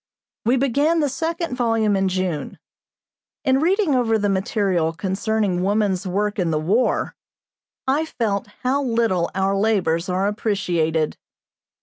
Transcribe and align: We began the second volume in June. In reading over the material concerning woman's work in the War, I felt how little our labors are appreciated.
We 0.45 0.57
began 0.57 0.99
the 0.99 1.07
second 1.09 1.55
volume 1.55 1.95
in 1.95 2.07
June. 2.09 2.57
In 3.45 3.59
reading 3.59 3.93
over 3.93 4.17
the 4.17 4.29
material 4.29 4.93
concerning 4.93 5.61
woman's 5.61 6.07
work 6.07 6.39
in 6.39 6.49
the 6.49 6.57
War, 6.57 7.13
I 7.87 8.05
felt 8.07 8.47
how 8.63 8.81
little 8.81 9.29
our 9.35 9.55
labors 9.55 10.09
are 10.09 10.25
appreciated. 10.25 11.17